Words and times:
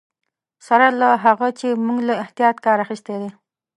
سره 0.67 0.87
له 1.01 1.09
هغه 1.25 1.47
چې 1.59 1.67
موږ 1.85 1.99
له 2.07 2.13
احتیاط 2.23 2.55
کار 2.65 2.77
اخیستی 2.85 3.15
دی. 3.21 3.31